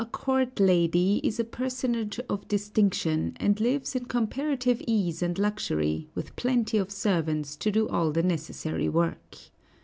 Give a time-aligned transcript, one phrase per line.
[0.01, 6.09] A court lady is a personage of distinction, and lives in comparative ease and luxury,
[6.15, 9.37] with plenty of servants to do all the necessary work.